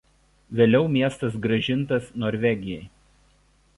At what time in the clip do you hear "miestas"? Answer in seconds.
0.95-1.37